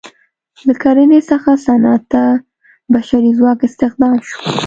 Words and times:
له 0.67 0.73
کرنې 0.83 1.19
څخه 1.31 1.51
صنعت 1.65 2.03
ته 2.11 2.23
بشري 2.93 3.31
ځواک 3.37 3.59
استخدام 3.67 4.15
شو. 4.27 4.37